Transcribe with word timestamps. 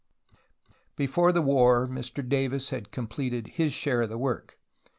Before 0.95 1.31
the 1.31 1.43
war 1.43 1.87
Mr 1.87 2.27
Davis 2.27 2.71
had 2.71 2.89
completed 2.89 3.45
his 3.49 3.71
share 3.71 4.01
of 4.01 4.09
the 4.09 4.17
work. 4.17 4.57